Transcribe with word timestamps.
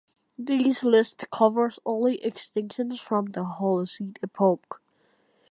This 0.35 0.83
list 0.83 1.25
covers 1.31 1.77
only 1.85 2.17
extinctions 2.25 2.97
from 2.97 3.27
the 3.27 3.43
Holocene 3.43 4.15
epoch. 4.23 4.81